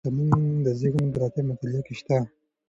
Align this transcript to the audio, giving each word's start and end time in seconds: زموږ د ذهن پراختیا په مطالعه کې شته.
زموږ 0.05 0.43
د 0.65 0.67
ذهن 0.81 1.05
پراختیا 1.13 1.43
په 1.45 1.49
مطالعه 1.49 1.81
کې 1.87 1.93
شته. 1.99 2.17